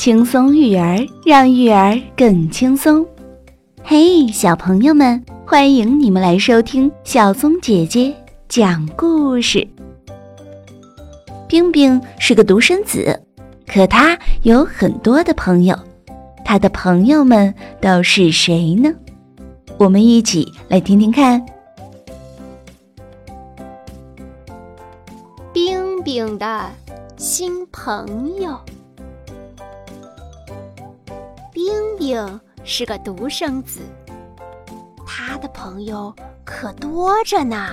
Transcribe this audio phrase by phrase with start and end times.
[0.00, 3.06] 轻松育儿，让育儿更轻松。
[3.84, 8.10] 嘿，小朋友们，欢迎你们来收听小松姐姐
[8.48, 9.68] 讲故事。
[11.46, 13.22] 冰冰是个独生子，
[13.66, 15.78] 可他有很多的朋友。
[16.46, 18.90] 他的朋友们都是谁呢？
[19.76, 21.44] 我们一起来听听看。
[25.52, 26.70] 冰冰的
[27.18, 28.58] 新朋友。
[31.60, 33.80] 冰冰是个独生子，
[35.06, 37.68] 他的朋友可多着呢，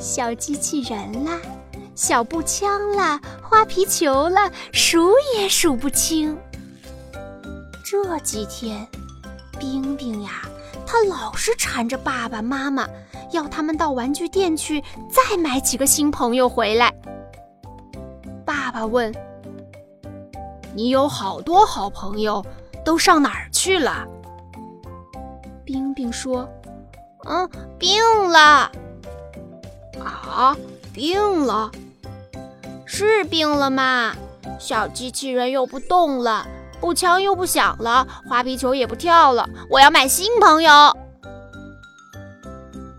[0.00, 1.38] 小机器人啦，
[1.94, 6.36] 小步枪啦，花皮球啦，数也数不清。
[7.84, 8.84] 这几天，
[9.60, 10.42] 冰冰呀，
[10.84, 12.84] 他老是缠着爸爸妈妈，
[13.30, 16.92] 要他们到玩具店去再买几个新朋友回来。
[18.44, 19.14] 爸爸问。
[20.76, 22.44] 你有好多好朋友，
[22.84, 24.06] 都上哪儿去了？
[25.64, 26.46] 冰冰说
[27.26, 28.70] ：“嗯，病了。”
[30.04, 30.54] 啊，
[30.92, 31.70] 病了？
[32.84, 34.14] 是病了吗？
[34.60, 36.46] 小机器人又不动了，
[36.78, 39.48] 步枪又不响了，花皮球也不跳了。
[39.70, 40.70] 我要买新朋友。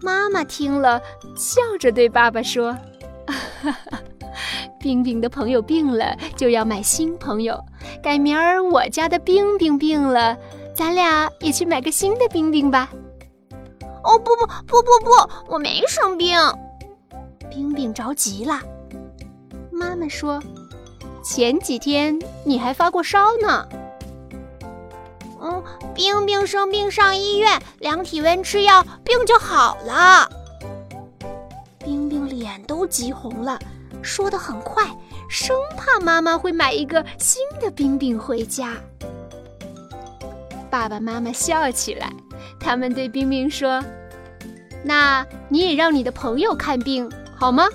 [0.00, 1.02] 妈妈听了，
[1.36, 2.72] 笑着对爸爸说
[3.60, 3.98] ：“哈哈。”
[4.84, 7.58] 冰冰的朋友病了，就要买新朋友。
[8.02, 10.36] 改明儿我家的冰冰病了，
[10.74, 12.90] 咱俩也去买个新的冰冰吧。
[14.02, 16.38] 哦不不不不不，我没生病。
[17.48, 18.60] 冰冰着急了。
[19.72, 20.38] 妈妈说，
[21.24, 23.66] 前几天你还发过烧呢。
[25.40, 30.28] 嗯，冰冰生病上医院，量体温吃药，病就好了。
[31.78, 33.58] 冰冰脸都急红了。
[34.04, 34.84] 说的很快，
[35.28, 38.74] 生怕妈妈会买一个新的冰冰回家。
[40.70, 42.12] 爸爸妈妈笑起来，
[42.60, 43.82] 他们对冰冰说
[44.84, 47.66] ：“那你也让你的朋友看病好吗？”“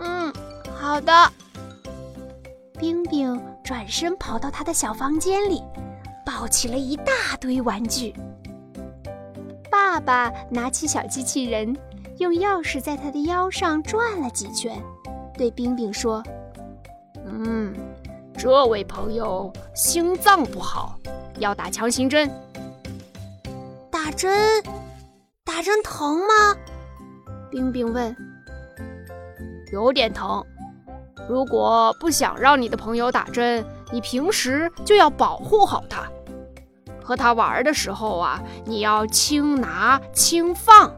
[0.00, 0.32] 嗯，
[0.74, 1.12] 好的。”
[2.78, 5.62] 冰冰转身跑到他的小房间里，
[6.24, 8.14] 抱起了一大堆玩具。
[9.70, 11.76] 爸爸拿起小机器人。
[12.18, 14.82] 用钥匙在他的腰上转了几圈，
[15.36, 16.20] 对冰冰说
[17.24, 17.72] ：“嗯，
[18.36, 20.98] 这位朋友心脏不好，
[21.38, 22.28] 要打强心针。
[23.88, 24.60] 打针？
[25.44, 26.56] 打针疼吗？”
[27.52, 28.14] 冰冰问。
[29.72, 30.44] “有点疼。
[31.28, 36.02] 如果不想让你的朋友打针，你平时就要保护好他。
[37.00, 40.92] 和他玩的时候啊，你要轻拿轻放。”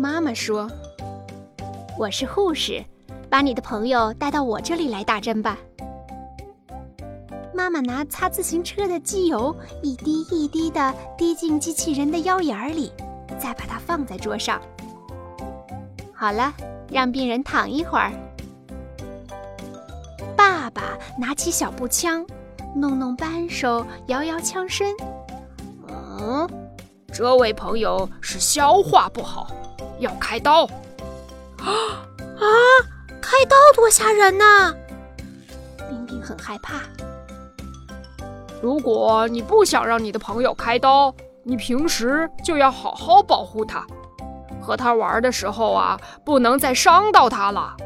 [0.00, 0.66] 妈妈说
[1.98, 2.82] ：“我是护士，
[3.28, 5.58] 把你的朋友带到我这里来打针吧。”
[7.52, 12.90] 妈妈拿擦自行车的机油一滴一滴地滴进机器人的腰眼里，
[13.38, 14.58] 再把它放在桌上。
[16.14, 16.50] 好了，
[16.90, 18.10] 让病人躺一会儿。
[20.34, 22.24] 爸爸拿起小步枪，
[22.74, 24.96] 弄弄扳手，摇摇枪身。
[25.86, 26.48] 嗯，
[27.12, 29.48] 这位朋友是消化不好。
[30.00, 30.64] 要开刀
[31.58, 31.64] 啊
[32.40, 32.44] 啊！
[33.22, 34.74] 开刀多吓人呐！
[35.88, 36.80] 冰冰很害怕。
[38.60, 43.86] 如果你不想让你的朋友开刀，你平时就要好好保护他，
[44.60, 47.76] 和他玩的时候啊，不能再伤到他了。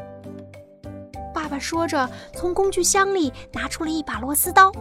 [1.33, 4.71] 爸爸说着，从工具箱里拿出了一把螺丝刀，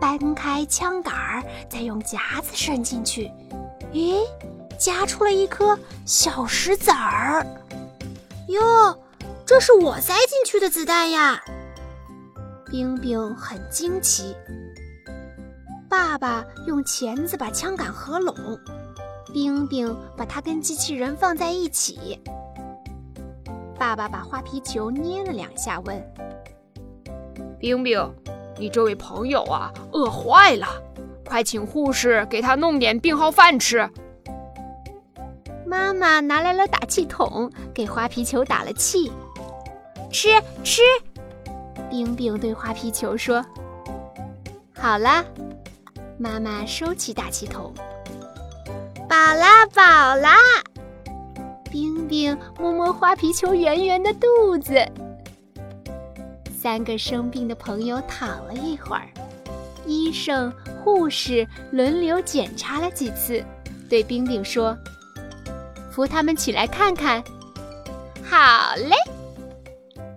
[0.00, 3.30] 掰开枪杆儿，再用夹子伸进去。
[3.92, 4.18] 咦？
[4.82, 7.46] 夹出了一颗小石子儿，
[8.48, 8.98] 哟，
[9.46, 11.40] 这是我塞进去的子弹呀！
[12.68, 14.34] 冰冰很惊奇。
[15.88, 18.34] 爸爸用钳子把枪杆合拢，
[19.32, 22.20] 冰冰把它跟机器人放在一起。
[23.78, 26.12] 爸爸把花皮球捏了两下，问
[27.56, 28.12] ：“冰冰，
[28.58, 30.66] 你这位朋友啊，饿坏了，
[31.24, 33.88] 快请护士给他弄点病号饭吃。”
[35.72, 39.10] 妈妈拿来了打气筒，给花皮球打了气。
[40.10, 40.28] 吃
[40.62, 40.82] 吃，
[41.88, 43.42] 冰冰对花皮球说
[44.76, 45.24] ：“好啦。”
[46.20, 47.72] 妈妈收起打气筒。
[49.08, 50.36] 饱啦饱啦，
[51.70, 54.74] 冰冰摸摸花皮球圆圆的肚子。
[56.54, 59.08] 三个生病的朋友躺了一会儿，
[59.86, 60.52] 医生、
[60.84, 63.42] 护士轮流检查了几次，
[63.88, 64.76] 对冰冰说。
[65.92, 67.22] 扶他们起来看看，
[68.24, 68.96] 好嘞！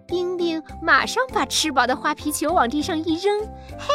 [0.08, 3.42] 冰冰马上把吃饱的花皮球往地上一扔，
[3.78, 3.88] 嘿，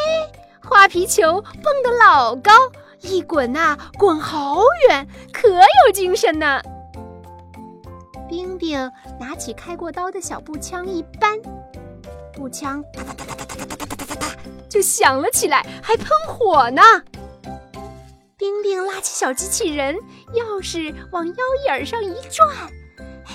[0.62, 2.53] 花皮球蹦得老高，
[3.00, 6.61] 一滚呐，滚好远，可有精神呢。
[8.29, 8.79] 冰冰
[9.19, 11.41] 拿起开过刀的小步枪一扳，
[12.35, 14.26] 步枪哒哒哒哒哒哒哒哒哒哒
[14.69, 16.83] 就响了起来，还喷火呢。
[18.40, 19.94] 冰冰拉起小机器人，
[20.32, 21.34] 钥匙往腰
[21.66, 22.48] 眼上一转，
[23.22, 23.34] 嘿，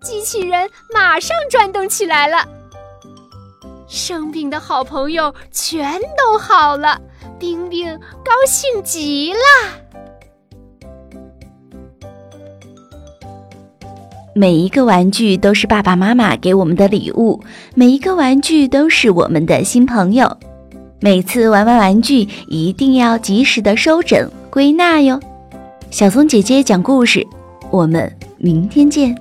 [0.00, 2.38] 机器人马上转动起来了。
[3.86, 6.98] 生病的好朋友全都好了，
[7.38, 7.86] 冰冰
[8.24, 9.38] 高兴极了。
[14.34, 17.44] 每一个玩具都是爸爸妈妈给我们的礼物，
[17.74, 20.38] 每一个玩具都是我们的新朋友。
[21.04, 25.20] 每次玩完玩具，一定要及时的收整归纳哟。
[25.90, 27.26] 小松姐姐讲故事，
[27.70, 29.14] 我们明天见。